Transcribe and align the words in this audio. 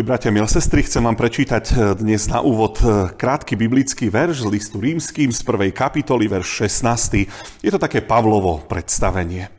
Milí 0.00 0.16
bratia, 0.16 0.32
milé 0.32 0.48
sestry, 0.48 0.80
chcem 0.80 1.04
vám 1.04 1.12
prečítať 1.12 1.64
eh, 1.76 1.76
dnes 1.92 2.24
na 2.24 2.40
úvod 2.40 2.80
eh, 2.80 3.12
krátky 3.12 3.52
biblický 3.52 4.08
verš 4.08 4.40
z 4.40 4.46
listu 4.48 4.80
rímským 4.80 5.28
z 5.28 5.44
prvej 5.44 5.76
kapitoly, 5.76 6.24
verš 6.24 6.72
16. 6.72 7.28
Je 7.60 7.68
to 7.68 7.76
také 7.76 8.00
Pavlovo 8.00 8.64
predstavenie. 8.64 9.52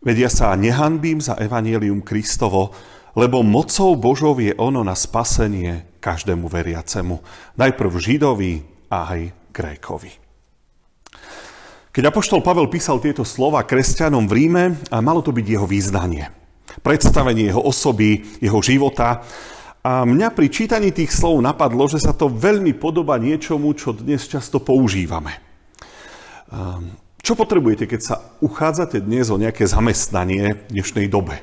Vedia 0.00 0.32
sa 0.32 0.56
nehanbím 0.56 1.20
za 1.20 1.36
evanielium 1.36 2.00
Kristovo, 2.00 2.72
lebo 3.12 3.44
mocou 3.44 3.92
Božov 3.92 4.40
je 4.40 4.56
ono 4.56 4.80
na 4.80 4.96
spasenie 4.96 6.00
každému 6.00 6.48
veriacemu. 6.48 7.20
Najprv 7.60 7.92
Židovi 7.92 8.64
a 8.88 9.04
aj 9.04 9.52
Grékovi. 9.52 10.16
Keď 11.92 12.08
apoštol 12.08 12.40
Pavel 12.40 12.72
písal 12.72 13.04
tieto 13.04 13.20
slova 13.20 13.60
kresťanom 13.68 14.24
v 14.24 14.32
Ríme, 14.32 14.64
malo 15.04 15.20
to 15.20 15.28
byť 15.28 15.44
jeho 15.44 15.68
význanie 15.68 16.38
predstavenie 16.80 17.50
jeho 17.50 17.62
osoby, 17.62 18.22
jeho 18.38 18.60
života. 18.62 19.22
A 19.88 20.04
mňa 20.04 20.36
pri 20.36 20.52
čítaní 20.52 20.92
tých 20.92 21.16
slov 21.16 21.40
napadlo, 21.40 21.88
že 21.88 21.96
sa 21.96 22.12
to 22.12 22.28
veľmi 22.28 22.76
podoba 22.76 23.16
niečomu, 23.16 23.72
čo 23.72 23.96
dnes 23.96 24.28
často 24.28 24.60
používame. 24.60 25.40
Ehm, 26.52 26.92
čo 27.24 27.32
potrebujete, 27.32 27.88
keď 27.88 28.00
sa 28.04 28.20
uchádzate 28.44 29.00
dnes 29.00 29.32
o 29.32 29.40
nejaké 29.40 29.64
zamestnanie 29.64 30.60
v 30.60 30.76
dnešnej 30.76 31.08
dobe? 31.08 31.40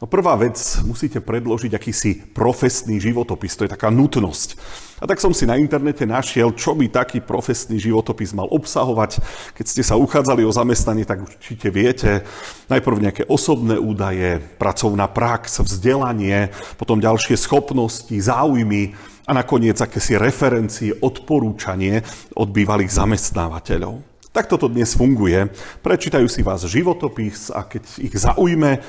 No 0.00 0.08
prvá 0.08 0.32
vec, 0.32 0.56
musíte 0.88 1.20
predložiť 1.20 1.76
akýsi 1.76 2.32
profesný 2.32 2.96
životopis, 2.96 3.52
to 3.52 3.68
je 3.68 3.74
taká 3.76 3.92
nutnosť. 3.92 4.56
A 4.96 5.04
tak 5.04 5.20
som 5.20 5.28
si 5.36 5.44
na 5.44 5.60
internete 5.60 6.08
našiel, 6.08 6.56
čo 6.56 6.72
by 6.72 6.88
taký 6.88 7.20
profesný 7.20 7.76
životopis 7.76 8.32
mal 8.32 8.48
obsahovať. 8.48 9.20
Keď 9.52 9.66
ste 9.68 9.84
sa 9.84 10.00
uchádzali 10.00 10.40
o 10.40 10.56
zamestnanie, 10.56 11.04
tak 11.04 11.28
určite 11.28 11.68
viete, 11.68 12.24
najprv 12.72 12.96
nejaké 12.96 13.22
osobné 13.28 13.76
údaje, 13.76 14.40
pracovná 14.56 15.04
prax, 15.04 15.60
vzdelanie, 15.60 16.48
potom 16.80 16.96
ďalšie 16.96 17.36
schopnosti, 17.36 18.16
záujmy 18.16 18.96
a 19.28 19.36
nakoniec 19.36 19.76
akési 19.76 20.16
referencie, 20.16 20.96
odporúčanie 20.96 22.00
od 22.40 22.48
bývalých 22.48 22.88
zamestnávateľov. 22.88 24.00
Tak 24.32 24.48
toto 24.48 24.72
dnes 24.72 24.96
funguje. 24.96 25.52
Prečítajú 25.84 26.24
si 26.24 26.40
vás 26.40 26.64
životopis 26.64 27.52
a 27.52 27.68
keď 27.68 27.84
ich 28.00 28.14
zaujme, 28.16 28.80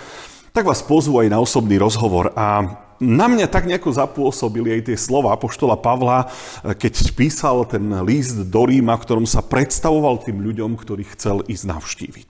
tak 0.52 0.68
vás 0.68 0.84
pozvú 0.84 1.24
aj 1.24 1.32
na 1.32 1.40
osobný 1.40 1.80
rozhovor. 1.80 2.36
A 2.36 2.76
na 3.02 3.26
mňa 3.26 3.50
tak 3.50 3.66
nejako 3.66 3.98
zapôsobili 3.98 4.78
aj 4.78 4.94
tie 4.94 4.98
slova 5.00 5.34
Apoštola 5.34 5.74
Pavla, 5.80 6.30
keď 6.62 6.94
písal 7.18 7.66
ten 7.66 7.90
list 8.06 8.38
do 8.52 8.62
Ríma, 8.68 8.94
v 9.00 9.04
ktorom 9.08 9.26
sa 9.26 9.42
predstavoval 9.42 10.22
tým 10.22 10.38
ľuďom, 10.38 10.78
ktorých 10.78 11.18
chcel 11.18 11.42
ísť 11.50 11.66
navštíviť. 11.66 12.30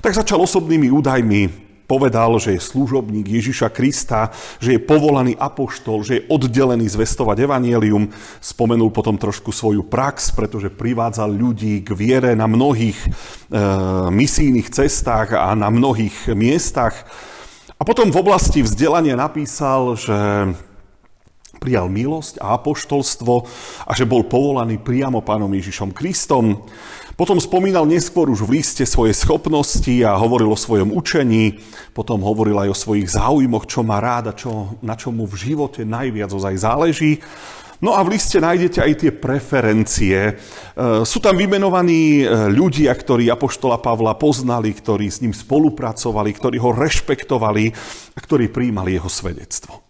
Tak 0.00 0.14
začal 0.14 0.38
osobnými 0.40 0.94
údajmi, 0.94 1.66
povedal, 1.90 2.38
že 2.42 2.58
je 2.58 2.68
služobník 2.70 3.26
Ježiša 3.26 3.70
Krista, 3.70 4.34
že 4.58 4.76
je 4.76 4.80
povolaný 4.82 5.38
apoštol, 5.38 6.02
že 6.02 6.12
je 6.18 6.26
oddelený 6.30 6.90
zvestovať 6.90 7.46
evanielium. 7.46 8.10
Spomenul 8.42 8.90
potom 8.90 9.18
trošku 9.18 9.54
svoju 9.54 9.86
prax, 9.86 10.34
pretože 10.34 10.70
privádzal 10.70 11.30
ľudí 11.30 11.82
k 11.86 11.90
viere 11.94 12.34
na 12.34 12.50
mnohých 12.50 12.98
e, 12.98 13.08
misijných 14.10 14.70
cestách 14.70 15.34
a 15.34 15.54
na 15.54 15.70
mnohých 15.70 16.34
miestach. 16.34 17.06
A 17.76 17.82
potom 17.84 18.08
v 18.08 18.20
oblasti 18.24 18.64
vzdelania 18.64 19.20
napísal, 19.20 20.00
že 20.00 20.16
prijal 21.56 21.88
milosť 21.88 22.40
a 22.40 22.56
apoštolstvo 22.56 23.34
a 23.84 23.92
že 23.96 24.08
bol 24.08 24.24
povolaný 24.24 24.80
priamo 24.80 25.24
pánom 25.24 25.48
Ježišom 25.52 25.92
Kristom. 25.92 26.64
Potom 27.16 27.40
spomínal 27.40 27.88
neskôr 27.88 28.28
už 28.28 28.44
v 28.44 28.60
liste 28.60 28.84
svoje 28.84 29.16
schopnosti 29.16 29.92
a 30.04 30.20
hovoril 30.20 30.52
o 30.52 30.58
svojom 30.58 30.92
učení, 30.92 31.56
potom 31.96 32.20
hovoril 32.20 32.60
aj 32.60 32.68
o 32.72 32.76
svojich 32.76 33.08
záujmoch, 33.08 33.64
čo 33.64 33.80
má 33.80 34.00
rád 34.04 34.32
a 34.32 34.36
čo, 34.36 34.76
na 34.84 35.00
čo 35.00 35.12
mu 35.12 35.24
v 35.24 35.36
živote 35.36 35.84
najviac 35.84 36.28
ozaj 36.28 36.60
záleží. 36.60 37.24
No 37.84 37.92
a 37.92 38.00
v 38.00 38.16
liste 38.16 38.40
nájdete 38.40 38.80
aj 38.80 38.92
tie 38.96 39.12
preferencie. 39.12 40.16
E, 40.16 40.32
sú 41.04 41.18
tam 41.20 41.36
vymenovaní 41.36 42.24
e, 42.24 42.26
ľudia, 42.48 42.96
ktorí 42.96 43.28
Apoštola 43.28 43.76
Pavla 43.76 44.16
poznali, 44.16 44.72
ktorí 44.72 45.12
s 45.12 45.20
ním 45.20 45.36
spolupracovali, 45.36 46.30
ktorí 46.32 46.56
ho 46.56 46.72
rešpektovali 46.72 47.64
a 48.16 48.18
ktorí 48.18 48.48
príjmali 48.48 48.96
jeho 48.96 49.12
svedectvo. 49.12 49.84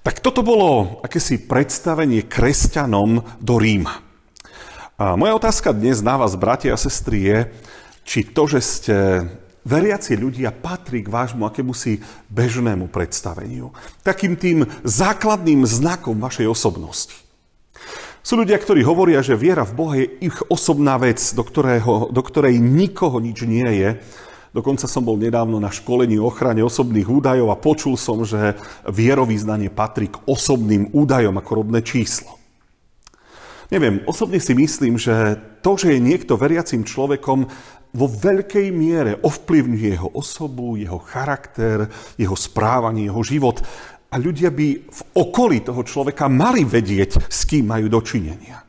Tak 0.00 0.24
toto 0.24 0.40
bolo 0.40 1.04
akési 1.04 1.44
predstavenie 1.44 2.24
kresťanom 2.24 3.20
do 3.36 3.54
Ríma. 3.60 4.00
A 4.96 5.12
moja 5.16 5.36
otázka 5.36 5.76
dnes 5.76 6.00
na 6.00 6.16
vás, 6.16 6.40
bratia 6.40 6.72
a 6.72 6.80
sestry, 6.80 7.20
je, 7.24 7.38
či 8.04 8.20
to, 8.24 8.48
že 8.48 8.60
ste 8.64 8.96
veriaci 9.64 10.16
ľudia 10.16 10.52
patrí 10.54 11.04
k 11.04 11.12
vášmu 11.12 11.44
akémusi 11.44 12.00
bežnému 12.32 12.88
predstaveniu. 12.88 13.72
Takým 14.00 14.36
tým 14.36 14.64
základným 14.84 15.64
znakom 15.68 16.16
vašej 16.16 16.46
osobnosti. 16.48 17.16
Sú 18.20 18.36
ľudia, 18.36 18.60
ktorí 18.60 18.84
hovoria, 18.84 19.24
že 19.24 19.38
viera 19.38 19.64
v 19.64 19.76
Boha 19.76 19.94
je 19.96 20.06
ich 20.28 20.36
osobná 20.52 21.00
vec, 21.00 21.20
do, 21.32 21.40
ktorého, 21.40 22.12
do 22.12 22.22
ktorej 22.24 22.60
nikoho 22.60 23.16
nič 23.16 23.48
nie 23.48 23.68
je. 23.80 23.90
Dokonca 24.50 24.90
som 24.90 25.06
bol 25.06 25.14
nedávno 25.14 25.62
na 25.62 25.70
školení 25.70 26.18
o 26.18 26.26
ochrane 26.28 26.60
osobných 26.60 27.06
údajov 27.06 27.48
a 27.54 27.60
počul 27.60 27.94
som, 27.94 28.20
že 28.26 28.58
vierovýznanie 28.84 29.70
patrí 29.70 30.10
k 30.10 30.20
osobným 30.26 30.90
údajom 30.90 31.32
ako 31.38 31.64
rodné 31.64 31.80
číslo. 31.86 32.39
Neviem, 33.70 34.02
osobne 34.06 34.42
si 34.42 34.50
myslím, 34.50 34.98
že 34.98 35.38
to, 35.62 35.78
že 35.78 35.94
je 35.94 36.02
niekto 36.02 36.34
veriacim 36.34 36.82
človekom, 36.82 37.46
vo 37.90 38.06
veľkej 38.06 38.70
miere 38.70 39.18
ovplyvňuje 39.18 39.88
jeho 39.98 40.10
osobu, 40.14 40.78
jeho 40.78 41.02
charakter, 41.02 41.90
jeho 42.14 42.38
správanie, 42.38 43.10
jeho 43.10 43.22
život. 43.22 43.58
A 44.10 44.18
ľudia 44.18 44.50
by 44.50 44.68
v 44.90 45.00
okolí 45.14 45.62
toho 45.62 45.82
človeka 45.82 46.30
mali 46.30 46.62
vedieť, 46.66 47.30
s 47.30 47.46
kým 47.46 47.66
majú 47.66 47.90
dočinenia. 47.90 48.62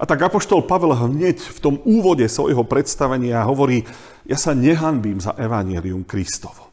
A 0.00 0.02
tak 0.08 0.24
Apoštol 0.24 0.64
Pavel 0.64 0.96
hneď 0.96 1.40
v 1.40 1.58
tom 1.60 1.74
úvode 1.84 2.24
svojho 2.28 2.64
predstavenia 2.64 3.44
hovorí, 3.44 3.84
ja 4.24 4.40
sa 4.40 4.56
nehanbím 4.56 5.20
za 5.20 5.36
evanelium 5.36 6.04
Kristovo. 6.04 6.72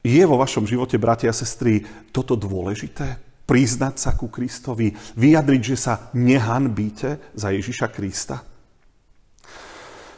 Je 0.00 0.24
vo 0.24 0.40
vašom 0.40 0.64
živote, 0.64 0.96
bratia 0.96 1.28
a 1.28 1.36
sestry, 1.36 1.84
toto 2.08 2.32
dôležité? 2.32 3.29
Priznať 3.50 3.94
sa 3.98 4.14
ku 4.14 4.30
Kristovi, 4.30 4.94
vyjadriť, 4.94 5.62
že 5.74 5.76
sa 5.76 6.14
nehanbíte 6.14 7.34
za 7.34 7.50
Ježiša 7.50 7.90
Krista? 7.90 8.46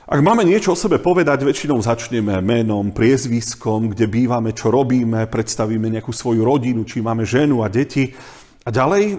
Ak 0.05 0.21
máme 0.21 0.45
niečo 0.45 0.77
o 0.77 0.77
sebe 0.77 1.01
povedať, 1.01 1.41
väčšinou 1.41 1.81
začneme 1.81 2.45
menom, 2.45 2.93
priezviskom, 2.93 3.97
kde 3.97 4.05
bývame, 4.05 4.53
čo 4.53 4.69
robíme, 4.69 5.25
predstavíme 5.33 5.89
nejakú 5.89 6.13
svoju 6.13 6.45
rodinu, 6.45 6.85
či 6.85 7.01
máme 7.01 7.25
ženu 7.25 7.65
a 7.65 7.73
deti. 7.73 8.13
A 8.61 8.69
ďalej, 8.69 9.17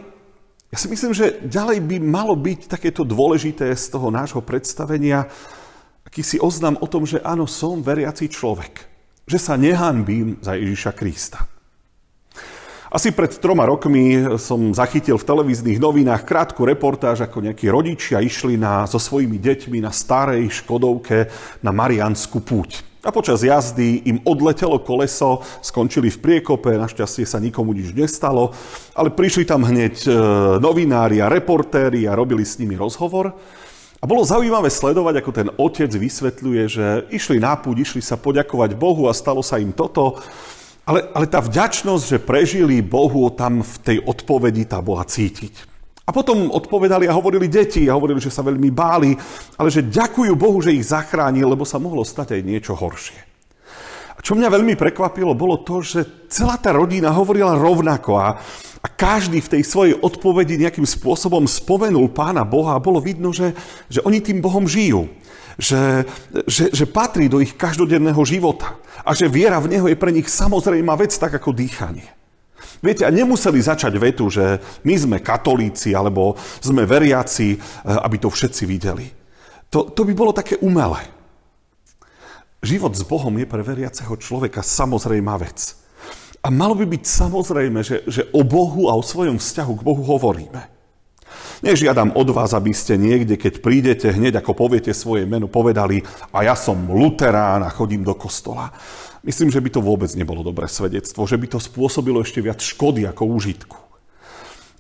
ja 0.69 0.77
si 0.77 0.87
myslím, 0.93 1.17
že 1.17 1.41
ďalej 1.49 1.81
by 1.81 1.97
malo 1.97 2.37
byť 2.37 2.69
takéto 2.69 3.01
dôležité 3.01 3.73
z 3.73 3.85
toho 3.89 4.13
nášho 4.13 4.45
predstavenia, 4.45 5.25
akýsi 6.05 6.37
oznam 6.37 6.77
o 6.77 6.85
tom, 6.85 7.09
že 7.09 7.17
áno, 7.25 7.49
som 7.49 7.81
veriaci 7.81 8.29
človek. 8.29 8.85
Že 9.25 9.37
sa 9.41 9.57
nehanbím 9.57 10.37
za 10.45 10.53
Ježiša 10.53 10.93
Krista. 10.93 11.49
Asi 12.93 13.09
pred 13.09 13.33
troma 13.41 13.65
rokmi 13.65 14.21
som 14.37 14.69
zachytil 14.69 15.17
v 15.17 15.25
televíznych 15.25 15.81
novinách 15.81 16.29
krátku 16.29 16.61
reportáž, 16.61 17.25
ako 17.25 17.41
nejakí 17.41 17.65
rodičia 17.65 18.21
išli 18.21 18.53
na, 18.53 18.85
so 18.85 19.01
svojimi 19.01 19.41
deťmi 19.41 19.81
na 19.81 19.89
starej 19.89 20.61
Škodovke 20.61 21.25
na 21.65 21.73
Marianskú 21.73 22.37
púť. 22.37 22.85
A 23.01 23.09
počas 23.09 23.41
jazdy 23.41 24.05
im 24.05 24.21
odletelo 24.21 24.77
koleso, 24.77 25.41
skončili 25.65 26.13
v 26.13 26.21
priekope, 26.21 26.77
našťastie 26.77 27.25
sa 27.25 27.41
nikomu 27.41 27.73
nič 27.73 27.97
nestalo, 27.97 28.53
ale 28.93 29.09
prišli 29.09 29.49
tam 29.49 29.65
hneď 29.65 30.05
e, 30.05 30.09
novinári 30.61 31.17
a 31.17 31.33
reportéri 31.33 32.05
a 32.05 32.13
robili 32.13 32.45
s 32.45 32.61
nimi 32.61 32.77
rozhovor. 32.77 33.33
A 33.97 34.05
bolo 34.05 34.21
zaujímavé 34.21 34.69
sledovať, 34.69 35.15
ako 35.17 35.31
ten 35.33 35.49
otec 35.57 35.89
vysvetľuje, 35.89 36.63
že 36.69 36.85
išli 37.09 37.41
na 37.41 37.57
púť, 37.57 37.89
išli 37.89 38.05
sa 38.05 38.21
poďakovať 38.21 38.77
Bohu 38.77 39.09
a 39.09 39.17
stalo 39.17 39.41
sa 39.41 39.57
im 39.57 39.73
toto. 39.73 40.21
Ale, 40.83 40.99
ale 41.15 41.25
tá 41.31 41.39
vďačnosť, 41.39 42.03
že 42.03 42.19
prežili 42.19 42.83
Bohu, 42.83 43.31
tam 43.31 43.63
v 43.63 43.75
tej 43.79 43.97
odpovedi 44.03 44.67
tá 44.67 44.83
bola 44.83 45.07
cítiť. 45.07 45.71
A 46.03 46.11
potom 46.11 46.51
odpovedali 46.51 47.07
a 47.07 47.15
hovorili 47.15 47.47
deti 47.47 47.87
a 47.87 47.95
hovorili, 47.95 48.19
že 48.19 48.27
sa 48.27 48.43
veľmi 48.43 48.67
báli, 48.75 49.15
ale 49.55 49.71
že 49.71 49.87
ďakujú 49.87 50.35
Bohu, 50.35 50.59
že 50.59 50.75
ich 50.75 50.83
zachránil, 50.83 51.47
lebo 51.47 51.63
sa 51.63 51.79
mohlo 51.79 52.03
stať 52.03 52.35
aj 52.35 52.41
niečo 52.43 52.75
horšie. 52.75 53.15
A 54.11 54.19
čo 54.19 54.35
mňa 54.35 54.51
veľmi 54.51 54.75
prekvapilo, 54.75 55.31
bolo 55.31 55.63
to, 55.63 55.79
že 55.79 56.27
celá 56.27 56.59
tá 56.59 56.75
rodina 56.75 57.15
hovorila 57.15 57.55
rovnako 57.55 58.19
a, 58.19 58.35
a 58.83 58.87
každý 58.91 59.39
v 59.39 59.51
tej 59.55 59.63
svojej 59.63 59.95
odpovedi 59.95 60.59
nejakým 60.59 60.83
spôsobom 60.83 61.47
spomenul 61.47 62.11
Pána 62.11 62.43
Boha 62.43 62.75
a 62.75 62.83
bolo 62.83 62.99
vidno, 62.99 63.31
že, 63.31 63.55
že 63.87 64.03
oni 64.03 64.19
tým 64.19 64.43
Bohom 64.43 64.67
žijú 64.67 65.07
že, 65.57 66.07
že, 66.45 66.73
že 66.73 66.85
patrí 66.89 67.29
do 67.29 67.39
ich 67.39 67.53
každodenného 67.53 68.19
života 68.25 68.77
a 69.05 69.13
že 69.13 69.29
viera 69.29 69.61
v 69.61 69.77
Neho 69.77 69.87
je 69.89 69.97
pre 69.97 70.11
nich 70.13 70.29
samozrejmá 70.29 70.97
vec, 70.97 71.13
tak 71.17 71.37
ako 71.37 71.53
dýchanie. 71.53 72.05
Viete, 72.83 73.07
a 73.07 73.15
nemuseli 73.15 73.63
začať 73.63 73.95
vetu, 73.95 74.27
že 74.27 74.59
my 74.83 74.95
sme 74.99 75.17
katolíci 75.23 75.95
alebo 75.95 76.35
sme 76.59 76.83
veriaci, 76.83 77.55
eh, 77.55 77.59
aby 77.87 78.19
to 78.19 78.27
všetci 78.27 78.63
videli. 78.67 79.07
To, 79.71 79.89
to 79.89 80.03
by 80.03 80.13
bolo 80.13 80.35
také 80.35 80.59
umelé. 80.59 81.01
Život 82.63 82.95
s 82.95 83.03
Bohom 83.03 83.33
je 83.35 83.47
pre 83.47 83.59
veriaceho 83.59 84.15
človeka 84.15 84.63
samozrejmá 84.63 85.35
vec. 85.35 85.75
A 86.43 86.51
malo 86.51 86.75
by 86.75 86.83
byť 86.83 87.03
samozrejme, 87.07 87.79
že, 87.83 88.03
že 88.03 88.27
o 88.35 88.43
Bohu 88.43 88.91
a 88.91 88.99
o 88.99 89.03
svojom 89.03 89.39
vzťahu 89.39 89.73
k 89.79 89.85
Bohu 89.87 90.03
hovoríme. 90.03 90.72
Nežiadam 91.63 92.11
od 92.19 92.27
vás, 92.35 92.51
aby 92.51 92.75
ste 92.75 92.99
niekde, 92.99 93.39
keď 93.39 93.63
prídete, 93.63 94.11
hneď 94.11 94.43
ako 94.43 94.51
poviete 94.51 94.91
svoje 94.91 95.23
meno, 95.23 95.47
povedali 95.47 96.03
a 96.35 96.43
ja 96.43 96.59
som 96.59 96.75
luterán 96.91 97.63
a 97.63 97.71
chodím 97.71 98.03
do 98.03 98.11
kostola. 98.19 98.75
Myslím, 99.23 99.47
že 99.47 99.63
by 99.63 99.71
to 99.71 99.79
vôbec 99.79 100.11
nebolo 100.19 100.43
dobré 100.43 100.67
svedectvo, 100.67 101.23
že 101.23 101.39
by 101.39 101.55
to 101.55 101.63
spôsobilo 101.63 102.19
ešte 102.19 102.43
viac 102.43 102.59
škody 102.59 103.07
ako 103.07 103.31
úžitku. 103.31 103.79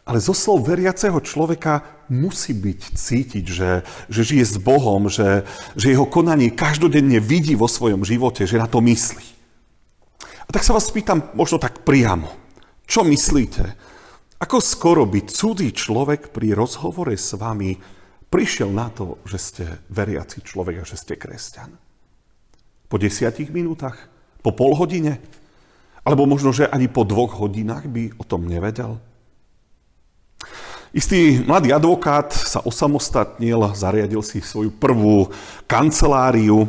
Ale 0.03 0.19
zo 0.19 0.35
slov 0.35 0.67
veriaceho 0.67 1.15
človeka 1.23 1.87
musí 2.11 2.51
byť 2.51 2.99
cítiť, 2.99 3.45
že, 3.47 3.87
že 4.11 4.21
žije 4.27 4.43
s 4.43 4.55
Bohom, 4.59 5.07
že, 5.07 5.47
že 5.79 5.95
jeho 5.95 6.03
konanie 6.03 6.51
každodenne 6.51 7.23
vidí 7.23 7.55
vo 7.55 7.71
svojom 7.71 8.03
živote, 8.03 8.43
že 8.43 8.59
na 8.59 8.67
to 8.67 8.83
myslí. 8.83 9.23
A 10.19 10.49
tak 10.51 10.67
sa 10.67 10.75
vás 10.75 10.91
pýtam 10.91 11.31
možno 11.31 11.63
tak 11.63 11.87
priamo. 11.87 12.27
Čo 12.83 13.07
myslíte? 13.07 13.92
Ako 14.43 14.59
skoro 14.59 15.07
by 15.07 15.23
cudzí 15.23 15.71
človek 15.71 16.35
pri 16.35 16.51
rozhovore 16.51 17.15
s 17.15 17.31
vami 17.39 17.79
prišiel 18.27 18.75
na 18.75 18.91
to, 18.91 19.23
že 19.23 19.37
ste 19.39 19.63
veriaci 19.87 20.43
človek 20.43 20.83
a 20.83 20.87
že 20.87 20.99
ste 20.99 21.15
kresťan? 21.15 21.71
Po 22.91 22.99
desiatich 22.99 23.47
minútach? 23.55 23.95
Po 24.43 24.51
pol 24.51 24.75
hodine? 24.75 25.23
Alebo 26.03 26.27
možno, 26.27 26.51
že 26.51 26.67
ani 26.67 26.91
po 26.91 27.07
dvoch 27.07 27.39
hodinách 27.39 27.87
by 27.87 28.19
o 28.19 28.27
tom 28.27 28.43
nevedel? 28.43 28.99
Istý 30.91 31.47
mladý 31.47 31.71
advokát 31.71 32.35
sa 32.35 32.59
osamostatnil, 32.67 33.71
zariadil 33.71 34.19
si 34.19 34.43
svoju 34.43 34.75
prvú 34.75 35.31
kanceláriu 35.71 36.67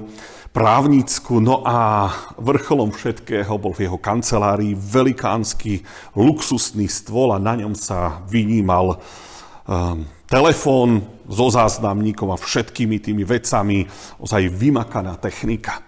právnickú, 0.55 1.43
no 1.43 1.67
a 1.67 2.07
vrcholom 2.39 2.95
všetkého 2.95 3.59
bol 3.59 3.75
v 3.75 3.91
jeho 3.91 3.99
kancelárii 3.99 4.79
velikánsky 4.79 5.83
luxusný 6.15 6.87
stôl 6.87 7.35
a 7.35 7.43
na 7.43 7.59
ňom 7.59 7.75
sa 7.75 8.23
vynímal 8.31 8.95
um, 8.95 10.07
telefón 10.31 11.03
so 11.27 11.51
záznamníkom 11.51 12.31
a 12.31 12.39
všetkými 12.39 13.03
tými 13.03 13.27
vecami, 13.27 13.83
ozaj 14.23 14.55
vymakaná 14.55 15.19
technika. 15.19 15.83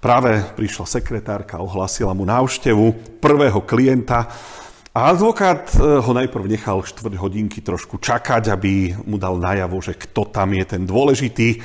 Práve 0.00 0.48
prišla 0.56 0.88
sekretárka, 0.88 1.60
ohlásila 1.60 2.16
mu 2.16 2.24
návštevu 2.24 3.18
prvého 3.20 3.60
klienta 3.68 4.32
a 4.96 5.12
advokát 5.12 5.68
eh, 5.74 6.00
ho 6.00 6.12
najprv 6.16 6.44
nechal 6.48 6.80
4 6.80 7.18
hodinky 7.20 7.60
trošku 7.60 8.00
čakať, 8.00 8.48
aby 8.48 8.94
mu 9.04 9.20
dal 9.20 9.36
najavo, 9.36 9.76
že 9.84 9.98
kto 9.98 10.30
tam 10.32 10.56
je 10.56 10.64
ten 10.64 10.88
dôležitý. 10.88 11.60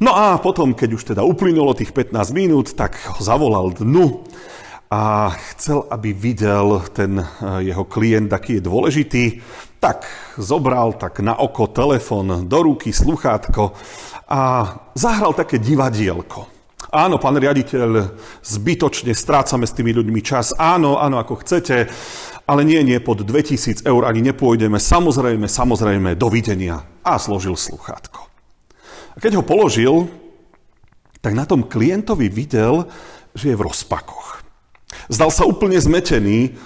No 0.00 0.16
a 0.16 0.38
potom, 0.40 0.72
keď 0.72 0.90
už 0.96 1.02
teda 1.14 1.22
uplynulo 1.26 1.76
tých 1.76 1.92
15 1.92 2.32
minút, 2.32 2.72
tak 2.72 2.96
ho 3.12 3.20
zavolal 3.20 3.74
dnu 3.74 4.24
a 4.92 5.32
chcel, 5.56 5.88
aby 5.88 6.12
videl 6.12 6.84
ten 6.92 7.16
eh, 7.16 7.26
jeho 7.72 7.88
klient, 7.88 8.28
aký 8.28 8.60
je 8.60 8.68
dôležitý, 8.68 9.24
tak 9.80 10.04
zobral 10.36 10.94
tak 10.94 11.24
na 11.24 11.34
oko 11.34 11.66
telefon 11.66 12.46
do 12.46 12.58
ruky, 12.62 12.94
sluchátko 12.94 13.72
a 14.28 14.40
zahral 14.94 15.34
také 15.34 15.58
divadielko. 15.58 16.46
Áno, 16.92 17.16
pán 17.16 17.40
riaditeľ, 17.40 18.20
zbytočne 18.44 19.16
strácame 19.16 19.64
s 19.64 19.72
tými 19.72 19.96
ľuďmi 19.96 20.20
čas. 20.20 20.52
Áno, 20.60 21.00
áno, 21.00 21.16
ako 21.16 21.40
chcete, 21.40 21.88
ale 22.44 22.68
nie, 22.68 22.84
nie, 22.84 23.00
pod 23.00 23.24
2000 23.24 23.88
eur 23.88 24.02
ani 24.04 24.20
nepôjdeme. 24.20 24.76
Samozrejme, 24.76 25.48
samozrejme, 25.48 26.20
dovidenia. 26.20 26.84
A 27.00 27.16
složil 27.16 27.56
sluchátko. 27.56 28.31
A 29.12 29.16
keď 29.20 29.40
ho 29.40 29.44
položil, 29.44 30.08
tak 31.22 31.36
na 31.36 31.46
tom 31.46 31.68
klientovi 31.68 32.26
videl, 32.26 32.88
že 33.36 33.52
je 33.52 33.58
v 33.58 33.64
rozpakoch. 33.68 34.42
Zdal 35.08 35.30
sa 35.30 35.48
úplne 35.48 35.78
zmetený, 35.78 36.56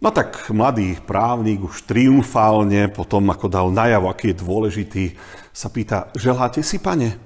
no 0.00 0.08
tak 0.12 0.48
mladý 0.52 0.96
právnik 1.02 1.64
už 1.64 1.84
triumfálne, 1.84 2.88
potom 2.92 3.28
ako 3.32 3.46
dal 3.48 3.68
najavo, 3.72 4.08
aký 4.08 4.32
je 4.32 4.40
dôležitý, 4.40 5.04
sa 5.52 5.72
pýta, 5.72 6.12
želáte 6.16 6.60
si, 6.60 6.76
pane? 6.78 7.16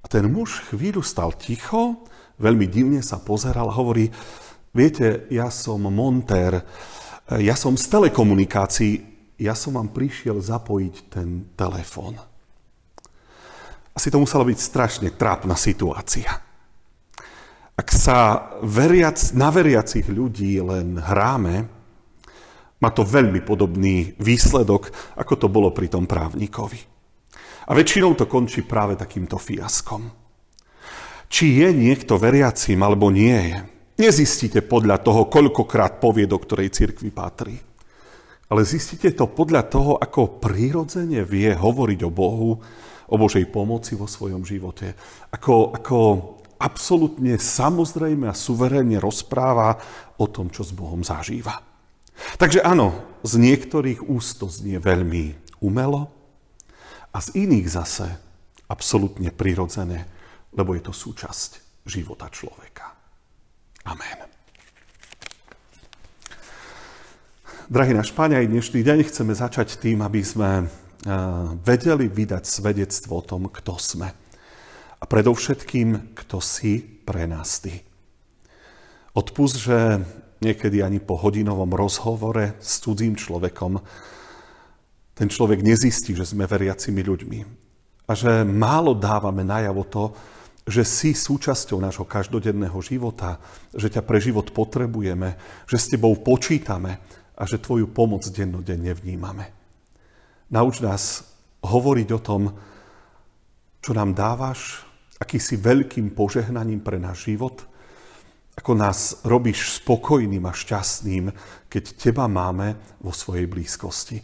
A 0.00 0.06
ten 0.06 0.28
muž 0.28 0.60
chvíľu 0.68 1.00
stal 1.00 1.32
ticho, 1.32 2.04
veľmi 2.36 2.68
divne 2.68 3.00
sa 3.00 3.16
pozeral 3.16 3.72
a 3.72 3.76
hovorí, 3.76 4.12
viete, 4.76 5.24
ja 5.32 5.48
som 5.48 5.80
montér, 5.88 6.60
ja 7.40 7.56
som 7.56 7.72
z 7.80 7.88
telekomunikácií, 7.88 8.92
ja 9.40 9.56
som 9.56 9.80
vám 9.80 9.90
prišiel 9.90 10.38
zapojiť 10.44 10.94
ten 11.08 11.48
telefón. 11.56 12.20
Asi 13.94 14.10
to 14.10 14.18
musela 14.18 14.42
byť 14.42 14.58
strašne 14.58 15.08
trápna 15.14 15.54
situácia. 15.54 16.42
Ak 17.74 17.90
sa 17.90 18.50
veriac, 18.62 19.18
na 19.34 19.50
veriacich 19.50 20.06
ľudí 20.10 20.58
len 20.62 20.98
hráme, 20.98 21.66
má 22.78 22.90
to 22.90 23.06
veľmi 23.06 23.42
podobný 23.42 24.18
výsledok, 24.18 24.90
ako 25.18 25.34
to 25.34 25.46
bolo 25.46 25.70
pri 25.70 25.90
tom 25.90 26.06
právnikovi. 26.06 26.78
A 27.64 27.72
väčšinou 27.72 28.12
to 28.18 28.28
končí 28.28 28.66
práve 28.66 28.98
takýmto 28.98 29.40
fiaskom. 29.40 30.10
Či 31.30 31.64
je 31.64 31.68
niekto 31.72 32.20
veriacím 32.20 32.84
alebo 32.84 33.08
nie 33.08 33.32
je, 33.32 33.56
nezistíte 33.98 34.62
podľa 34.62 35.00
toho, 35.00 35.26
koľkokrát 35.26 35.98
povie, 36.02 36.28
do 36.28 36.36
ktorej 36.38 36.74
cirkvi 36.74 37.10
patrí. 37.10 37.56
Ale 38.52 38.62
zistíte 38.62 39.10
to 39.16 39.26
podľa 39.32 39.66
toho, 39.66 39.96
ako 39.96 40.38
prirodzene 40.38 41.24
vie 41.24 41.56
hovoriť 41.56 42.00
o 42.04 42.10
Bohu, 42.12 42.60
o 43.14 43.20
Božej 43.20 43.46
pomoci 43.46 43.94
vo 43.94 44.10
svojom 44.10 44.42
živote. 44.42 44.98
Ako, 45.30 45.70
ako 45.70 45.98
absolútne 46.58 47.38
samozrejme 47.38 48.26
a 48.26 48.34
suverénne 48.34 48.98
rozpráva 48.98 49.78
o 50.18 50.26
tom, 50.26 50.50
čo 50.50 50.66
s 50.66 50.74
Bohom 50.74 51.06
zažíva. 51.06 51.62
Takže 52.38 52.62
áno, 52.62 52.94
z 53.26 53.38
niektorých 53.38 54.06
úst 54.06 54.42
to 54.42 54.50
znie 54.50 54.82
veľmi 54.82 55.34
umelo 55.62 56.10
a 57.10 57.18
z 57.22 57.46
iných 57.46 57.66
zase 57.70 58.06
absolútne 58.70 59.30
prirodzené, 59.34 60.06
lebo 60.54 60.74
je 60.74 60.82
to 60.82 60.94
súčasť 60.94 61.82
života 61.86 62.30
človeka. 62.30 62.94
Amen. 63.86 64.18
Drahí 67.64 67.96
náš 67.96 68.12
Páň, 68.12 68.44
aj 68.44 68.52
dnešný 68.52 68.80
deň 68.84 68.98
chceme 69.08 69.32
začať 69.32 69.80
tým, 69.80 70.04
aby 70.04 70.20
sme 70.20 70.68
vedeli 71.60 72.08
vydať 72.08 72.44
svedectvo 72.48 73.20
o 73.20 73.26
tom, 73.26 73.52
kto 73.52 73.76
sme. 73.76 74.08
A 75.00 75.04
predovšetkým, 75.04 76.16
kto 76.16 76.40
si 76.40 76.80
pre 76.80 77.28
nás 77.28 77.60
ty. 77.60 77.84
Odpust, 79.12 79.60
že 79.60 80.00
niekedy 80.40 80.80
ani 80.80 80.98
po 80.98 81.20
hodinovom 81.20 81.70
rozhovore 81.76 82.56
s 82.58 82.80
cudzím 82.80 83.14
človekom 83.14 83.78
ten 85.14 85.30
človek 85.30 85.62
nezistí, 85.62 86.10
že 86.12 86.26
sme 86.26 86.50
veriacimi 86.50 87.00
ľuďmi. 87.06 87.40
A 88.10 88.12
že 88.18 88.42
málo 88.42 88.98
dávame 88.98 89.46
najavo 89.46 89.86
to, 89.86 90.04
že 90.64 90.82
si 90.82 91.10
súčasťou 91.12 91.78
nášho 91.78 92.08
každodenného 92.08 92.76
života, 92.80 93.38
že 93.76 93.92
ťa 93.92 94.02
pre 94.02 94.18
život 94.18 94.50
potrebujeme, 94.50 95.36
že 95.68 95.76
s 95.78 95.92
tebou 95.92 96.16
počítame 96.18 96.98
a 97.36 97.42
že 97.44 97.60
tvoju 97.60 97.92
pomoc 97.92 98.26
dennodenne 98.32 98.96
vnímame. 98.96 99.63
Nauč 100.54 100.86
nás 100.86 101.26
hovoriť 101.66 102.08
o 102.14 102.20
tom, 102.22 102.54
čo 103.82 103.90
nám 103.90 104.14
dávaš, 104.14 104.86
aký 105.18 105.42
si 105.42 105.58
veľkým 105.58 106.14
požehnaním 106.14 106.78
pre 106.78 107.02
náš 107.02 107.26
život, 107.26 107.66
ako 108.54 108.78
nás 108.78 109.26
robíš 109.26 109.82
spokojným 109.82 110.46
a 110.46 110.54
šťastným, 110.54 111.26
keď 111.66 111.84
teba 111.98 112.30
máme 112.30 112.78
vo 113.02 113.10
svojej 113.10 113.50
blízkosti. 113.50 114.22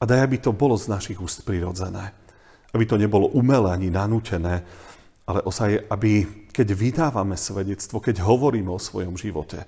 A 0.00 0.08
daj, 0.08 0.32
aby 0.32 0.40
to 0.40 0.56
bolo 0.56 0.80
z 0.80 0.88
našich 0.88 1.20
úst 1.20 1.44
prirodzené. 1.44 2.16
Aby 2.72 2.88
to 2.88 2.96
nebolo 2.96 3.28
umelé 3.36 3.68
ani 3.76 3.92
nanútené, 3.92 4.64
ale 5.28 5.44
osaj, 5.44 5.76
aby 5.92 6.24
keď 6.48 6.72
vydávame 6.72 7.36
svedectvo, 7.36 8.00
keď 8.00 8.24
hovoríme 8.24 8.72
o 8.72 8.80
svojom 8.80 9.12
živote, 9.20 9.60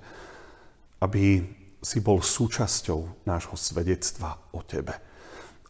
aby 1.05 1.37
si 1.85 2.01
bol 2.01 2.17
súčasťou 2.17 3.29
nášho 3.29 3.53
svedectva 3.53 4.57
o 4.57 4.65
tebe 4.65 5.12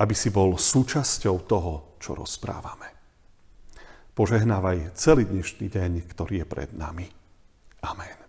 aby 0.03 0.11
si 0.11 0.27
bol 0.35 0.59
súčasťou 0.59 1.47
toho, 1.47 1.95
čo 1.95 2.11
rozprávame. 2.11 2.91
Požehnávaj 4.11 4.99
celý 4.99 5.23
dnešný 5.31 5.71
deň, 5.71 5.91
ktorý 6.11 6.43
je 6.43 6.45
pred 6.45 6.69
nami. 6.75 7.07
Amen. 7.87 8.22